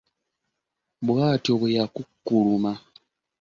[1.05, 2.71] Bw'atyo bwe yakukkuluma.